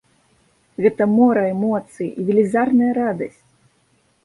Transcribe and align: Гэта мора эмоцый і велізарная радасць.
Гэта 0.85 1.07
мора 1.17 1.43
эмоцый 1.51 2.09
і 2.09 2.21
велізарная 2.31 2.91
радасць. 3.01 3.39